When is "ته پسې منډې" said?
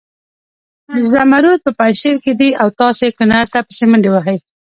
3.53-4.09